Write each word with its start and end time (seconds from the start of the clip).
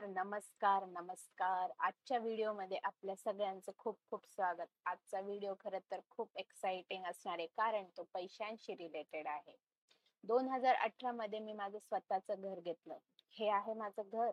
नमस्कार 0.00 0.84
नमस्कार 0.84 0.84
नमस्कार. 0.84 1.70
आजच्या 1.78 2.18
व्हिडिओमध्ये 2.18 2.78
आपल्या 2.84 3.16
सगळ्यांचं 3.16 3.72
खूप 3.78 3.98
खूप 4.10 4.20
स्वागत. 4.26 4.66
आजचा 4.84 5.20
व्हिडिओ 5.20 5.54
खर 5.60 5.78
तर 5.90 6.00
खूप 6.10 6.30
एक्साइटिंग 6.36 7.04
असणार 7.04 7.38
आहे 7.38 7.46
कारण 7.46 7.84
तो 7.96 8.02
पैशांशी 8.14 8.74
रिलेटेड 8.74 9.26
आहे. 9.26 9.56
दोन 10.24 10.48
हजार 10.48 10.74
अठरा 10.74 11.12
मध्ये 11.12 11.38
मी 11.38 11.52
माझं 11.52 11.78
स्वतःचं 11.78 12.40
घर 12.40 12.60
घेतलं. 12.60 12.98
हे 13.30 13.48
आहे 13.48 13.74
माझं 13.74 14.02
घर. 14.12 14.30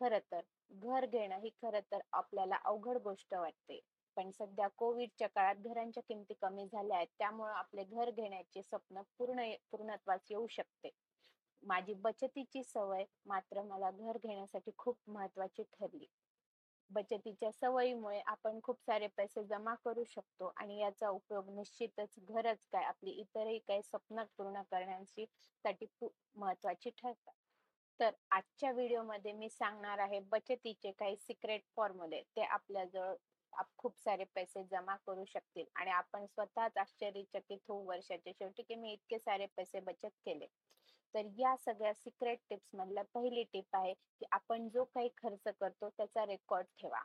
खर 0.00 0.18
तर 0.32 0.40
घर 0.70 1.06
घेणं 1.06 1.38
ही 1.38 1.50
खर 1.62 1.80
तर 1.92 1.98
आपल्याला 2.12 2.56
अवघड 2.64 2.98
गोष्ट 2.98 3.34
वाटते. 3.34 3.80
पण 4.16 4.30
सध्या 4.30 4.68
कोविडच्या 4.68 5.28
काळात 5.28 5.54
घरांच्या 5.54 6.02
किमती 6.02 6.34
कमी 6.34 6.66
झाल्या 6.66 6.96
आहेत 6.96 7.08
त्यामुळे 7.18 7.52
आपले 7.52 7.84
घर 7.84 8.10
घेण्याचे 8.10 8.62
स्वप्न 8.62 9.02
पूर्ण 9.18 9.50
पूर्णत्वास 9.70 10.20
येऊ 10.30 10.46
शकते. 10.46 10.90
माझी 11.64 11.94
बचतीची 11.94 12.62
सवय 12.64 13.04
मात्र 13.26 13.62
मला 13.62 13.90
घर 13.90 14.16
घेण्यासाठी 14.18 14.70
खूप 14.78 14.96
महत्वाची 15.06 15.62
ठरली. 15.72 16.06
बचतीच्या 16.90 17.50
सवयीमुळे 17.52 18.20
आपण 18.26 18.58
खूप 18.62 18.80
सारे 18.80 19.06
पैसे 19.06 19.44
जमा 19.44 19.74
करू 19.74 20.04
शकतो 20.04 20.52
आणि 20.56 20.78
याचा 20.78 21.08
उपयोग 21.08 21.48
निश्चितच 21.50 22.14
घरच 22.20 22.58
काय 22.72 22.84
आपली 22.84 23.10
इतरही 23.12 23.58
काही 23.58 23.82
स्वप्न 23.82 24.22
पूर्ण 24.36 24.62
करण्याची 24.62 25.26
साठी 25.64 25.86
खूप 25.90 26.12
महत्वाची 26.36 26.90
ठरतात. 26.92 27.32
तर 28.00 28.10
आजच्या 28.30 28.70
व्हिडिओमध्ये 28.72 29.32
मी 29.32 29.48
सांगणार 29.48 29.98
आहे 29.98 30.20
बचतीचे 30.20 30.90
काही 30.92 31.16
सिक्रेट 31.16 31.62
फॉर्म्युले 31.76 32.22
ते 32.36 32.42
आपल्याजवळ 32.44 33.14
खूप 33.78 33.98
सारे 33.98 34.24
पैसे 34.34 34.62
जमा 34.64 34.96
करू 34.96 35.24
शकतील 35.24 35.64
आणि 35.74 35.90
आपण 35.90 36.26
स्वतःच 36.26 36.76
आश्चर्यचकित 36.78 37.58
होऊ 37.68 37.84
वर्षाच्या 37.86 38.32
शेवटी 38.32 38.62
की 38.62 38.74
मी 38.74 38.92
इतके 38.92 39.18
सारे 39.18 39.46
पैसे 39.56 39.80
बचत 39.80 40.10
केले. 40.24 40.46
तर 41.14 41.26
या 41.38 41.54
सगळ्या 41.56 41.92
सिक्रेट 41.94 42.38
टिप्स 42.50 42.74
मधल्या 42.74 43.02
पहिली 43.14 43.42
टिप 43.52 43.76
आहे 43.76 43.92
की 43.92 44.26
आपण 44.32 44.68
जो 44.68 44.84
काही 44.84 45.08
खर्च 45.16 45.52
करतो 45.60 45.88
त्याचा 45.88 46.26
रेकॉर्ड 46.26 46.66
ठेवा. 46.78 47.00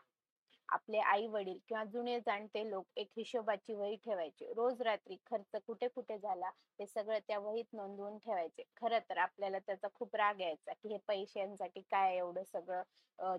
आपले 0.71 0.99
आई 1.01 1.27
वडील 1.27 1.57
किंवा 1.67 1.83
जुने 1.85 2.19
जाणते 2.19 2.69
लोक 2.69 2.85
एक 2.97 3.09
हिशोबाची 3.17 3.73
वही 3.73 3.95
ठेवायचे. 4.05 4.51
रोज 4.53 4.81
रात्री 4.81 5.15
खर्च 5.25 5.61
कुठे 5.67 5.87
कुठे 5.87 6.17
झाला 6.17 6.49
हे 6.79 6.85
सगळं 6.87 7.19
त्या 7.27 7.39
वहीत 7.39 7.73
नोंदवून 7.73 8.17
ठेवायचे. 8.17 8.63
खरं 8.77 8.99
तर 9.09 9.17
आपल्याला 9.17 9.59
त्याचा 9.59 9.87
खूप 9.95 10.15
राग 10.15 10.41
यायचा 10.41 10.73
की 10.73 10.89
हे 10.89 10.97
पैशांसाठी 11.07 11.81
काय 11.81 12.15
एवढं 12.17 12.43
सगळं 12.53 12.83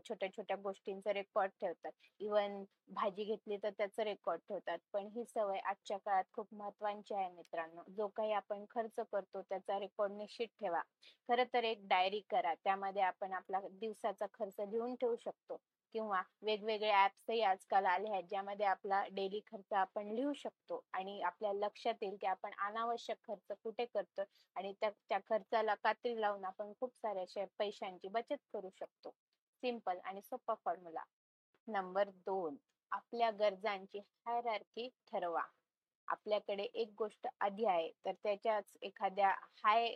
छोट्या 0.01 0.29
छोट्या 0.31 0.57
गोष्टींचं 0.57 1.11
रेकॉर्ड 1.13 1.51
ठेवतात. 1.61 1.93
इवन 2.21 2.63
भाजी 2.89 3.25
घेतली 3.25 3.57
तर 3.57 3.71
त्याचं 3.79 4.03
रेकॉर्ड 4.03 4.41
ठेवतात. 4.49 4.79
पण 4.93 5.07
ही 5.15 5.25
सवय 5.27 5.59
आजच्या 5.61 5.99
काळात 5.99 6.25
खूप 6.33 6.55
महत्वाची 6.55 7.15
आहे 7.15 7.29
मित्रांनो. 7.31 7.83
जो 7.97 8.09
काही 8.17 8.33
आपण 8.33 8.65
खर्च 8.71 9.01
करतो 9.13 9.43
त्याचा 9.43 9.79
रेकॉर्ड 9.79 10.13
निश्चित 10.13 10.49
ठेवा. 10.61 10.81
खरं 11.29 11.45
तर 11.55 11.65
एक 11.65 11.87
डायरी 11.89 12.21
करा. 12.31 12.55
त्यामध्ये 12.65 13.03
आपण 13.03 13.33
आपला 13.33 13.61
दिवसाचा 13.71 14.27
खर्च 14.35 14.61
लिहून 14.63 14.95
ठेवू 14.95 15.17
शकतो. 15.17 15.57
किंवा 15.95 16.21
वेगवेगळे 16.43 16.91
ऍप्सही 16.95 17.41
आजकाल 17.43 17.87
आले 17.87 18.11
आहेत 18.11 18.25
ज्यामध्ये 18.25 18.67
आपला 18.67 19.03
डेली 19.13 19.41
खर्च 19.47 19.73
आपण 19.73 20.09
लिहू 20.09 20.33
शकतो 20.33 20.83
आणि 20.93 21.21
आपल्या 21.23 21.53
लक्षात 21.55 22.03
येईल 22.03 22.17
की 22.21 22.27
आपण 22.27 22.53
अनावश्यक 22.59 23.17
खर्च 23.25 23.53
कुठे 23.65 23.85
करतो 23.85 24.25
आणि 24.57 24.73
त्या 24.81 24.91
त्या 25.09 25.19
खर्चाला 25.29 25.75
कात्री 25.75 26.21
लावून 26.21 26.45
आपण 26.45 26.73
खूप 26.81 26.93
साऱ्या 26.97 27.45
पैशांची 27.59 28.09
बचत 28.09 28.47
करू 28.53 28.71
शकतो. 28.71 29.11
सिंपल 29.63 29.99
आणि 30.05 30.21
सोपा 30.23 30.55
फॉर्म्युला 30.65 31.03
नंबर 31.69 32.09
दोन 32.27 32.57
आपल्या 32.93 33.31
गरजांची 33.31 33.99
हायरार्की 34.27 34.89
ठरवा. 35.07 35.43
आपल्याकडे 36.11 36.63
एक 36.75 36.93
गोष्ट 36.99 37.27
आधी 37.41 37.65
आहे 37.67 37.89
तर 38.05 38.13
त्याच्याच 38.15 38.77
एखाद्या 38.83 39.29
हाय 39.65 39.87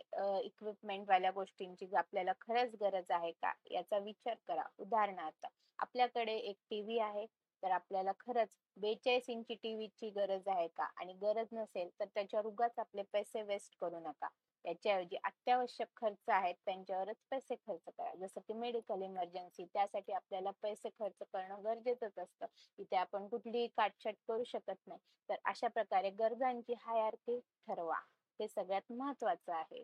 इक्विपमेंट 0.43 1.09
वाल्या 1.09 1.31
गोष्टींची 1.31 1.87
आपल्याला 1.95 2.31
खरंच 2.41 2.75
गरज 2.81 3.11
आहे 3.11 3.31
का? 3.33 3.51
याचा 3.71 3.97
विचार 3.99 4.35
करा. 4.47 4.63
उदाहरणार्थ 4.77 5.45
आपल्याकडे 5.79 6.35
एक 6.39 6.57
टीव्ही 6.69 6.99
आहे. 6.99 7.25
तर 7.65 7.71
आपल्याला 7.71 8.11
खरंच 8.19 8.49
बेचाळीस 8.77 9.29
इंची 9.29 9.55
टीव्हीची 9.55 10.09
गरज 10.09 10.47
आहे 10.47 10.67
का? 10.67 10.83
आणि 10.97 11.13
गरज 11.13 11.47
नसेल 11.51 11.89
तर 11.99 12.05
त्याच्यावर 12.05 12.45
उगाच 12.45 12.79
आपले 12.79 13.01
पैसे 13.03 13.41
वेस्ट 13.41 13.75
करू 13.81 13.99
नका. 13.99 14.27
याच्याऐवजी 14.65 15.15
अत्यावश्यक 15.23 15.87
खर्च 15.97 16.29
आहेत 16.29 16.55
त्यांच्यावरच 16.65 17.15
पैसे 17.31 17.55
खर्च 17.55 17.81
करा. 17.87 18.13
जसं 18.15 18.41
की 18.41 18.53
मेडिकल 18.53 19.01
इमर्जन्सी 19.01 19.65
त्यासाठी 19.65 20.13
आपल्याला 20.13 20.51
पैसे 20.61 20.89
खर्च 20.89 21.23
करणं 21.33 21.63
गरजेचंच 21.63 22.19
असतं. 22.19 22.45
इथे 22.79 22.95
आपण 22.95 23.27
कुठलीही 23.27 23.67
काटछाट 23.67 24.15
करू 24.27 24.43
शकत 24.43 24.87
नाही. 24.87 24.99
तर 25.29 25.35
अशा 25.45 25.67
प्रकारे 25.67 26.09
गरजांची 26.09 26.73
हायारकी 26.73 27.39
ठरवा. 27.67 27.99
हे 28.39 28.47
सगळ्यात 28.47 28.91
महत्वाचं 28.91 29.53
आहे. 29.53 29.83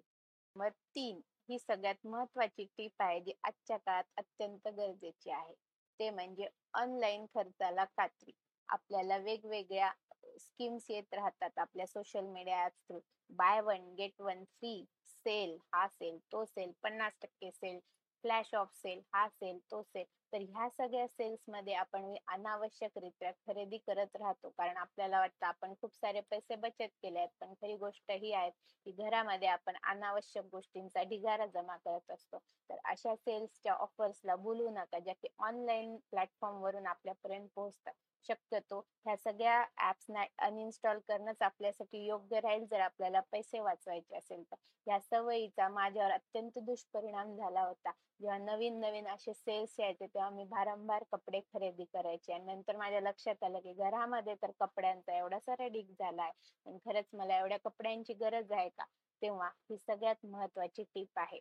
मग 0.55 0.69
तीन 0.95 1.19
ही 1.50 1.59
सगळ्यात 1.59 2.07
महत्वाची 2.07 2.66
टीप 2.78 3.01
आहे 3.01 3.19
जी 3.19 3.34
आजच्या 3.44 3.78
काळात 3.78 4.03
अत्यंत 4.17 4.67
गरजेची 4.67 5.31
आहे. 5.31 5.53
ते 6.01 6.09
म्हणजे 6.12 6.47
ऑनलाईन 6.75 7.25
खर्चाला 7.29 7.84
कात्री. 7.88 8.31
आपल्याला 8.69 9.17
वेगवेगळ्या 9.19 9.91
स्कीम्स 10.39 10.89
येत 10.89 11.13
राहतात 11.13 11.59
आपल्या 11.59 11.85
social 11.88 12.25
media 12.28 12.67
through 12.69 13.00
buy 13.29 13.62
one 13.62 13.94
get 13.97 14.22
one 14.22 14.44
free 14.45 14.73
sale 15.07 15.57
हा 15.73 15.88
सेल 15.90 16.17
तो 16.31 16.44
सेल 16.45 16.72
पन्नास 16.84 17.13
टक्के 17.22 17.51
सेल 17.51 17.79
फ्लॅश 18.23 18.53
ऑफ 18.56 18.73
सेल 18.73 19.01
हा 19.13 19.28
सेल 19.29 19.59
तो 19.72 19.81
सेल 19.84 20.06
तर 20.33 20.41
ह्या 20.41 20.67
सगळ्या 20.69 21.07
सेल्समध्ये 21.07 21.73
आपण 21.75 22.13
अनावश्यकरित्या 22.27 23.31
खरेदी 23.47 23.77
करत 23.79 24.15
राहतो. 24.15 24.49
कारण 24.49 24.77
आपल्याला 24.77 25.19
वाटतं 25.19 25.45
आपण 25.45 25.73
खूप 25.81 25.95
सारे 25.95 26.21
पैसे 26.31 26.55
बचत 26.57 26.87
केले 27.01 27.19
आहेत 27.19 27.29
पण 27.41 27.53
खरी 27.61 27.75
गोष्ट 27.77 28.11
ही 28.13 28.31
आहे 28.33 28.49
की 28.85 28.91
घरामध्ये 28.93 29.47
आपण 29.49 29.75
अनावश्यक 29.85 30.45
गोष्टींचा 30.51 31.03
ढिगारा 31.03 31.45
जमा 31.47 31.75
करत 31.77 32.11
असतो. 32.11 32.37
तर 32.69 32.77
अशा 32.85 33.15
सेल्सच्या 33.15 33.73
ऑफर्सला 33.75 34.35
बोलू 34.37 34.69
नका 34.69 34.99
ज्या 34.99 35.13
की 35.15 35.27
ऑनलाईन 35.39 35.95
प्लॅटफॉर्म 36.11 36.61
वरून 36.63 36.87
आपल्यापर्यंत 36.87 37.47
पोहोचतात. 37.55 37.93
शक्यतो 38.25 38.79
ह्या 39.05 39.15
सगळ्या 39.17 39.63
ऍप्सना 39.81 40.23
अनइन्स्टॉल 40.39 40.99
करणंच 41.07 41.41
आपल्यासाठी 41.41 42.05
योग्य 42.05 42.39
राहील 42.39 42.65
जर 42.65 42.79
आपल्याला 42.81 43.19
पैसे 43.31 43.59
वाचवायचे 43.59 44.15
असेल 44.17 44.43
तर. 44.43 44.55
या 44.87 44.99
सवयीचा 45.01 45.67
माझ्यावर 45.69 46.11
अत्यंत 46.11 46.59
दुष्परिणाम 46.61 47.35
झाला 47.35 47.61
होता. 47.61 47.91
जेव्हा 48.21 48.37
नवीन 48.37 48.79
नवीन 48.79 49.07
असे 49.07 49.33
सेल्स 49.33 49.79
यायचे 49.79 50.05
तेव्हा 50.05 50.29
मी 50.29 50.43
भारंभार 50.43 51.03
कपडे 51.11 51.39
खरेदी 51.53 51.85
करायचे. 51.93 52.33
आणि 52.33 52.43
नंतर 52.45 52.75
माझ्या 52.77 52.99
लक्षात 53.01 53.43
आलं 53.43 53.59
की 53.59 53.73
घरामध्ये 53.73 54.35
तर 54.41 54.51
कपड्यांचा 54.59 55.17
एवढा 55.17 55.39
सारा 55.39 55.67
डीक 55.67 55.89
झालाय 55.99 56.31
आणि 56.65 56.77
खरंच 56.85 57.09
मला 57.13 57.39
एवढ्या 57.39 57.57
कपड्यांची 57.59 58.13
गरज 58.13 58.51
आहे 58.51 58.69
का? 58.69 58.85
तेव्हा 59.21 59.49
ही 59.69 59.77
सगळ्यात 59.77 60.25
महत्वाची 60.25 60.83
टीप 60.83 61.19
आहे. 61.19 61.39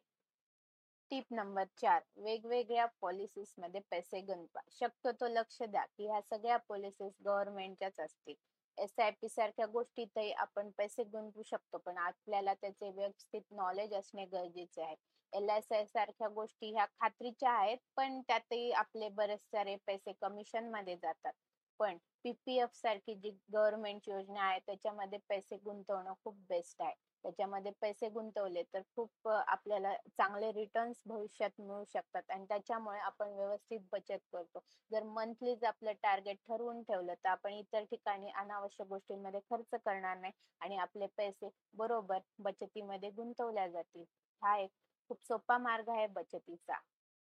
टीप 1.11 1.25
नंबर 1.31 1.65
चार 1.77 2.03
वेगवेगळ्या 2.17 2.87
पॉलिसीसमध्ये 3.01 3.81
पैसे 3.91 4.21
गुंतवा. 4.21 4.61
शक्यतो 4.71 5.29
लक्ष 5.29 5.63
द्या 5.63 5.85
की 5.87 6.07
ह्या 6.07 6.21
सगळ्या 6.23 6.57
पॉलिसीस 6.69 7.13
गव्हर्नमेंटच्याच 7.25 8.01
असतील. 8.01 8.35
एस 8.81 8.99
आय 9.01 9.11
पी 9.13 9.29
सारख्या 9.29 9.67
गोष्टीतही 9.69 10.31
आपण 10.35 10.71
पैसे 10.79 11.05
गुंतवू 11.05 11.43
शकतो. 11.43 11.79
पण 11.79 11.99
आपल्याला 11.99 12.55
त्याचे 12.55 12.91
व्यवस्थित 12.91 13.43
नॉलेज 13.53 13.95
असणे 13.95 14.25
गरजेचे 14.27 14.83
आहे. 14.83 14.95
एल 15.33 15.49
एस 15.51 15.73
आय 15.73 15.85
सारख्या 15.87 16.29
गोष्टी 16.31 16.71
ह्या 16.73 16.85
खात्रीच्या 16.95 17.51
आहेत 17.53 17.79
पण 17.97 18.21
त्यातही 18.29 18.71
आपले 18.75 19.09
बरेच 19.17 19.41
सारे 19.43 19.77
पैसे 19.87 20.13
कमिशनमध्ये 20.23 20.97
जातात. 20.97 21.33
पण 21.81 21.97
पीपीएफ 22.25 22.75
सारखी 22.77 23.15
जी 23.17 23.31
गव्हर्नमेंट 23.53 24.09
योजना 24.09 24.43
आहे 24.43 24.59
त्याच्यामध्ये 24.67 25.19
पैसे 25.29 25.57
गुंतवणं 25.59 26.13
खूप 26.25 26.35
बेस्ट 26.49 26.83
आहे. 26.83 26.95
त्याच्यामध्ये 27.25 27.73
पैसे 27.81 28.09
गुंतवले 28.11 28.63
तर 28.75 28.81
खूप 28.91 29.29
आपल्याला 29.29 29.95
चांगले 30.11 30.51
रिटर्न्स 30.53 31.01
भविष्यात 31.07 31.61
मिळू 31.61 31.85
शकतात 31.87 32.31
आणि 32.31 32.45
त्याच्यामुळे 32.47 32.99
आपण 33.01 33.33
व्यवस्थित 33.33 33.81
बचत 33.93 34.19
करतो. 34.33 34.61
जर 34.91 35.03
मंथलीच 35.11 35.65
आपलं 35.65 35.93
टार्गेट 36.03 36.39
ठरवून 36.49 36.83
ठेवलं 36.83 37.15
तर 37.15 37.29
आपण 37.29 37.53
इतर 37.55 37.85
ठिकाणी 37.85 38.31
अनावश्यक 38.35 38.87
गोष्टींमध्ये 38.89 39.41
खर्च 39.51 39.75
करणार 39.77 40.17
नाही 40.17 40.33
आणि 40.61 40.77
आपले 40.79 41.07
पैसे 41.17 41.49
बरोबर 41.75 42.19
बचतीमध्ये 42.41 43.11
गुंतवल्या 43.13 43.67
जातील. 43.69 44.05
हा 44.43 44.57
एक 44.59 44.71
खूप 45.11 45.25
सोपा 45.25 45.59
मार्ग 45.59 45.89
आहे 45.91 46.07
बचतीचा. 46.09 46.79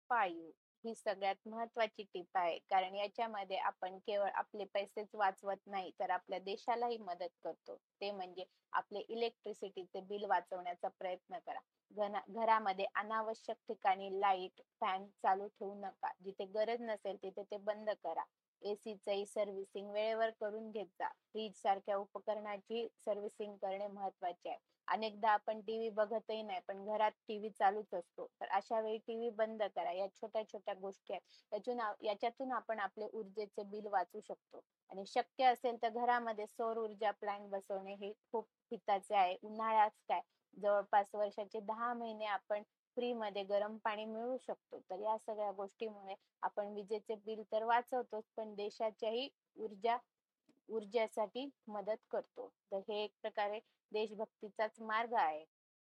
पाळीव. 0.09 0.49
ही 0.83 0.93
सगळ्यात 0.95 1.47
महत्वाची 1.47 2.03
टीप 2.05 2.37
आहे. 2.37 2.57
कारण 2.69 2.95
याच्यामध्ये 2.95 3.57
आपण 3.59 3.97
केवळ 3.99 4.29
आपले 4.33 4.65
पैसेच 4.73 5.15
वाचवत 5.15 5.67
नाही 5.67 5.91
तर 5.99 6.09
आपल्या 6.11 6.39
देशालाही 6.41 6.97
मदत 6.99 7.29
करतो. 7.43 7.75
ते 8.01 8.11
म्हणजे 8.11 8.45
आपले 8.73 8.99
इलेक्ट्रिसिटीचे 9.09 10.01
बिल 10.03 10.25
वाचवण्याचा 10.25 10.87
प्रयत्न 10.89 11.37
करा. 11.39 11.59
घरामध्ये 12.29 12.85
अनावश्यक 12.95 13.57
ठिकाणी 13.67 14.09
लाइट 14.19 14.61
फॅन 14.81 15.05
चालू 15.23 15.47
ठेवू 15.49 15.73
नका. 15.75 16.11
जिथे 16.21 16.45
गरज 16.53 16.81
नसेल 16.81 17.17
तिथे 17.23 17.43
ते 17.43 17.57
बंद 17.59 17.89
करा. 18.03 18.23
एसीचंही 18.63 19.25
सर्व्हिसिंग 19.25 19.89
वेळेवर 19.91 20.29
करून 20.39 20.69
घेत 20.71 20.85
जा. 20.99 21.07
फ्रीज 21.33 21.61
सारख्या 21.61 21.97
उपकरणाची 21.97 22.87
सर्व्हिसिंग 23.05 23.55
करणे 23.57 23.87
महत्त्वाचे 23.87 24.49
आहे. 24.49 24.57
अनेकदा 24.87 25.29
आपण 25.31 25.59
टीव्ही 25.61 25.89
बघतही 25.89 26.41
नाही 26.43 26.59
पण 26.67 26.83
घरात 26.85 27.11
टीव्ही 27.27 27.49
चालूच 27.49 27.93
असतो. 27.93 28.25
तर 28.41 28.47
अशा 28.51 28.79
वेळी 28.81 28.97
टीव्ही 29.07 29.29
बंद 29.37 29.63
करा. 29.75 29.91
या 29.91 30.07
छोट्या 30.15 30.43
छोट्या 30.43 30.73
गोष्टी 30.73 31.13
आहेत. 31.13 31.21
यातून 31.51 31.79
याच्यातून 32.05 32.51
आपण 32.51 32.79
आपले 32.79 33.07
ऊर्जेचे 33.13 33.63
बिल 33.63 33.87
वाचू 33.87 34.19
शकतो. 34.19 34.61
आणि 34.91 35.05
शक्य 35.07 35.45
असेल 35.45 35.81
तर 35.81 35.89
घरामध्ये 35.91 36.47
सौर 36.47 36.77
ऊर्जा 36.77 37.11
प्लांट 37.11 37.49
बसवणे 37.49 37.93
हे 37.95 38.11
खूप 38.31 38.47
हिताचे 38.71 39.15
आहे. 39.15 39.35
उन्हाळ्याच 39.43 39.91
काय 40.09 40.21
जवळपास 40.53 41.15
वर्षाचे 41.15 41.59
दहा 41.61 41.93
महिने 41.93 42.25
आपण 42.25 42.63
फ्री 42.97 43.11
मध्ये 43.13 43.43
गरम 43.43 43.77
पाणी 43.83 44.05
मिळू 44.05 44.37
शकतो. 44.37 44.79
तर 44.89 44.99
या 44.99 45.17
सगळ्या 45.17 45.51
गोष्टीमुळे 45.51 46.15
आपण 46.43 46.73
विजेचे 46.73 47.15
बिल 47.15 47.43
तर 47.51 47.63
वाचवतोच 47.63 48.23
पण 48.37 48.53
देशाच्याही 48.55 49.29
ऊर्जा 49.57 49.97
ऊर्जेसाठी 50.69 51.49
मदत 51.67 51.97
करतो. 52.11 52.47
तर 52.71 52.79
हे 52.89 53.03
एक 53.03 53.11
प्रकारे 53.21 53.59
देशभक्तीचाच 53.91 54.81
मार्ग 54.81 55.13
आहे. 55.13 55.43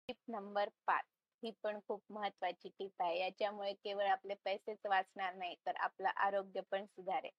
टिप 0.09 0.17
नंबर 0.27 0.69
पाच 0.87 1.05
ही 1.43 1.51
पण 1.63 1.79
खूप 1.87 2.01
महत्वाची 2.09 2.69
टीप 2.69 3.01
आहे. 3.01 3.19
याच्यामुळे 3.19 3.73
केवळ 3.73 4.07
आपले 4.07 4.33
पैसेच 4.45 4.85
वाचणार 4.85 5.33
नाही 5.35 5.55
तर 5.65 5.75
आपलं 5.77 6.09
आरोग्य 6.17 6.61
पण 6.71 6.85
सुधारेल. 6.85 7.31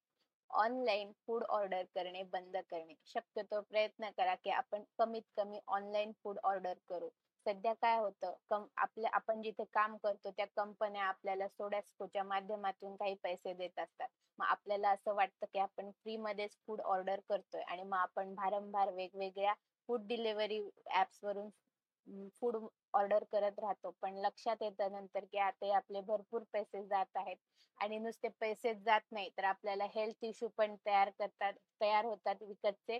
ऑनलाईन 0.51 1.13
फूड 1.27 1.45
ऑर्डर 1.49 1.85
करणे 1.95 2.23
बंद 2.33 2.57
करणे. 2.71 2.95
शक्यतो 3.07 3.61
प्रयत्न 3.61 4.11
करा 4.17 4.35
की 4.35 4.51
आपण 4.51 4.83
कमीत 4.99 5.23
कमी 5.37 5.61
ऑनलाईन 5.69 6.13
फूड 6.23 6.39
ऑर्डर 6.45 6.79
करू. 6.89 7.09
सध्या 7.46 7.73
काय 7.75 7.99
होतं? 7.99 8.32
कम 8.50 8.64
आपल्या 8.76 9.11
आपण 9.14 9.43
जिथे 9.43 9.64
काम 9.73 9.96
करतो 9.99 10.31
त्या 10.31 10.46
कंपन्या 10.56 11.02
आपल्याला 11.05 11.49
सोडॅस्कोच्या 11.49 12.23
माध्यमातून 12.25 12.94
काही 12.96 13.14
पैसे 13.23 13.52
देत 13.55 13.79
असतात. 13.79 14.08
मग 14.38 14.44
आपल्याला 14.46 14.91
असं 14.91 15.14
वाटतं 15.14 15.46
की 15.46 15.58
आपण 15.58 15.91
फ्री 15.93 16.17
मध्येच 16.19 16.56
फूड 16.67 16.81
ऑर्डर 16.82 17.20
करतोय 17.29 17.62
आणि 17.62 17.82
मग 17.85 17.96
आपण 17.99 18.35
भारंभार 18.35 18.91
वेगवेगळ्या 18.93 19.55
फूड 19.88 20.06
डिलिव्हरी 20.06 20.61
ऍप्स 20.94 21.23
वरून 21.25 21.49
फूड 22.35 22.56
ऑर्डर 22.95 23.25
करत 23.33 23.59
राहतो. 23.59 23.91
पण 24.03 24.15
लक्षात 24.19 24.62
येतं 24.62 24.93
नंतर 24.93 25.25
की 25.25 25.39
आता 25.41 25.77
आपले 25.77 26.01
भरपूर 26.03 26.43
पैसे 26.53 26.85
जात 26.87 27.17
आहेत 27.17 27.37
आणि 27.79 27.99
नुसते 27.99 28.29
पैसेच 28.41 28.77
जात 28.85 29.01
नाही 29.12 29.29
तर 29.37 29.45
आपल्याला 29.45 29.85
हेल्थ 29.95 30.25
इश्यू 30.25 30.49
पण 30.59 30.75
तयार 30.87 31.11
करतात 31.19 31.53
तयार 31.81 32.05
होतात 32.05 32.43
विकतचे 32.43 32.99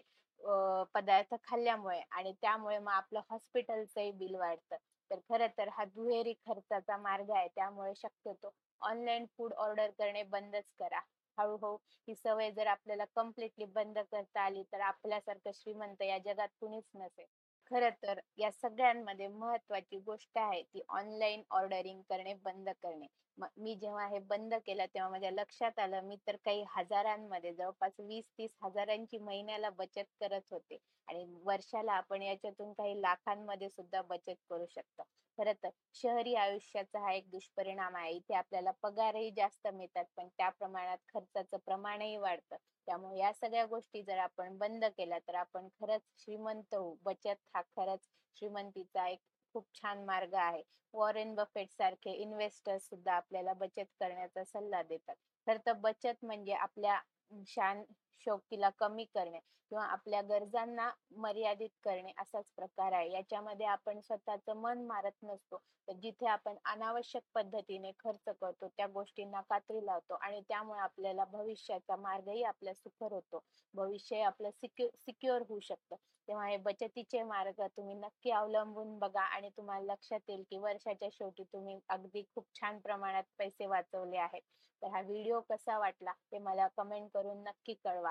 पदार्थ 0.95 1.35
खाल्ल्यामुळे 1.45 2.01
आणि 2.13 2.33
त्यामुळे 2.41 2.79
मग 2.79 2.93
आपलं 2.93 3.21
हॉस्पिटलचंही 3.31 4.11
बिल 4.13 4.35
वाढतं. 4.37 4.77
तर 5.11 5.19
खरं 5.29 5.47
तर 5.59 5.69
हा 5.73 5.85
दुहेरी 5.87 6.33
खर्चाचा 6.47 6.97
मार्ग 6.99 7.31
आहे 7.31 7.49
त्यामुळे 7.49 7.93
शक्यतो 7.97 8.51
ऑनलाईन 8.83 9.27
फूड 9.37 9.53
ऑर्डर 9.57 9.91
करणे 9.99 10.23
बंदच 10.25 10.65
करा. 10.79 11.01
हळूहळू 11.39 11.77
ही 12.09 12.15
सवय 12.15 12.51
जर 12.53 12.67
आपल्याला 12.67 13.05
कम्प्लिटली 13.17 13.65
बंद 13.75 13.99
करता 14.03 14.41
आली 14.43 14.63
तर 14.73 14.81
आपल्यासारखं 14.83 15.51
श्रीमंत 15.55 16.03
या 16.03 16.19
जगात 16.25 16.49
कुणीच 16.61 16.85
नसेल. 16.95 17.27
खर 17.71 17.89
तर 18.03 18.21
या 18.39 18.51
सगळ्यांमध्ये 18.53 19.29
महत्वाची 19.29 19.99
गोष्ट 19.99 20.39
आहे 20.39 20.63
ती 20.65 20.83
ऑनलाईन 20.91 21.43
ऑर्डरिंग 21.51 22.01
करणे 22.03 22.35
बंद 22.45 22.69
करणे. 22.83 23.07
मी 23.39 23.75
जेव्हा 23.77 24.07
हे 24.09 24.19
बंद 24.27 24.55
केलं 24.67 24.87
तेव्हा 24.87 25.09
माझ्या 25.11 25.31
लक्षात 25.33 25.79
आलं 25.79 26.03
मी 26.03 26.17
तर 26.27 26.37
काही 26.45 26.65
हजारांमध्ये 26.69 27.53
जवळपास 27.55 27.93
वीस 28.01 28.25
तीस 28.39 28.57
हजारांची 28.63 29.19
महिन्याला 29.19 29.71
बचत 29.73 30.05
करत 30.21 30.53
होते. 30.53 30.79
आणि 31.09 31.25
वर्षाला 31.45 31.93
आपण 31.93 32.23
याच्यातून 32.23 32.73
काही 32.73 33.01
लाखांमध्ये 33.03 33.69
सुद्धा 33.69 34.03
बचत 34.03 34.35
करू 34.51 34.67
शकतो. 34.67 35.03
खर 35.39 35.53
तर 35.63 35.69
शहरी 35.95 36.35
आयुष्याचा 36.37 37.01
हा 37.01 37.13
एक 37.13 37.31
दुष्परिणाम 37.31 37.97
आहे. 37.97 38.13
इथे 38.13 38.35
आपल्याला 38.35 38.71
पगारही 38.83 39.31
जास्त 39.37 39.67
मिळतात 39.69 40.05
पण 40.17 40.29
त्या 40.29 40.49
प्रमाणात 40.51 40.99
खर्चाचं 41.09 41.57
प्रमाणही 41.67 42.17
वाढतं. 42.17 42.57
त्यामुळे 42.89 43.19
या 43.19 43.33
सगळ्या 43.33 43.65
गोष्टी 43.67 44.03
जर 44.03 44.19
आपण 44.19 44.57
बंद 44.59 44.85
केल्या 44.89 45.19
तर 45.29 45.35
आपण 45.37 45.69
खरंच 45.81 46.03
श्रीमंत 46.19 46.75
होऊ. 46.75 46.95
बचत 47.03 47.37
हा 47.55 47.63
खरंच 47.77 48.09
श्रीमंतीचा 48.37 49.09
एक 49.09 49.19
खूप 49.55 49.67
छान 49.75 50.05
मार्ग 50.05 50.35
आहे. 50.37 50.63
वॉरेन 50.95 51.35
बफेट 51.35 51.71
सारखे 51.73 52.13
इन्व्हेस्टर 52.15 52.79
सुद्धा 52.81 53.13
आपल्याला 53.15 53.53
बचत 53.57 53.87
करण्याचा 54.01 54.45
सल्ला 54.45 54.83
देतात. 54.85 55.15
खर 55.47 55.57
तर 55.67 55.73
बचत 55.81 56.25
म्हणजे 56.25 56.53
आपल्या 56.55 57.01
शान 57.49 57.83
शौकीला 58.21 58.69
कमी 58.79 59.05
करणे 59.07 59.39
किंवा 59.73 59.85
आपल्या 59.87 60.21
गरजांना 60.23 60.91
मर्यादित 61.17 61.69
करणे 61.85 62.13
असाच 62.19 62.45
प्रकार 62.57 62.93
आहे. 62.93 63.11
याच्यामध्ये 63.13 63.67
आपण 63.69 64.01
स्वतःच 64.01 64.49
मन 64.57 64.85
मारत 64.87 65.23
नसतो. 65.23 65.59
तर 65.89 65.93
जिथे 66.03 66.27
आपण 66.29 66.57
अनावश्यक 66.65 67.23
पद्धतीने 67.35 67.91
खर्च 67.99 68.29
करतो 68.33 68.69
त्या 68.69 68.87
गोष्टींना 68.89 69.41
कात्री 69.43 69.85
लावतो 69.87 70.15
आणि 70.17 70.41
त्यामुळे 70.49 70.81
आपल्याला 70.81 71.25
भविष्याचा 71.33 71.97
मार्गही 71.99 72.43
आपल्या 72.45 72.75
सुखर 72.75 73.13
होतो. 73.13 73.41
भविष्य 73.75 74.21
आपलं 74.23 74.51
सिक्यु 74.53 74.89
सिक्युअर 74.97 75.43
होऊ 75.49 75.61
शकतं. 75.63 75.97
तेव्हा 76.29 76.47
हे 76.47 76.57
बचतीचे 76.59 77.23
मार्ग 77.25 77.61
तुम्ही 77.69 77.95
नक्की 77.97 78.31
अवलंबून 78.33 78.99
बघा 78.99 79.23
आणि 79.27 79.49
तुम्हाला 79.57 79.85
लक्षात 79.85 80.21
येईल 80.29 80.43
की 80.51 80.59
वर्षाच्या 80.59 81.09
शेवटी 81.13 81.45
तुम्ही 81.45 81.79
अगदी 81.89 82.23
खूप 82.31 82.47
छान 82.55 82.79
प्रमाणात 82.81 83.25
पैसे 83.39 83.67
वाचवले 83.67 84.17
आहेत. 84.19 84.43
तर 84.83 84.89
हा 84.89 85.01
व्हिडिओ 85.03 85.41
कसा 85.49 85.79
वाटला 85.79 86.13
ते 86.33 86.39
मला 86.41 86.67
कमेंट 86.77 87.09
करून 87.15 87.43
नक्की 87.43 87.75
कळवा. 87.85 88.04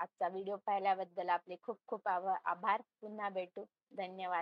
आजचा 0.00 0.28
व्हिडिओ 0.28 0.56
पाहिल्याबद्दल 0.66 1.28
आपले 1.30 1.56
खूप 1.62 1.78
खूप 1.86 2.08
आभार 2.08 2.80
पुन्हा 3.00 3.28
भेटू. 3.30 3.64
धन्यवाद. 3.92 4.38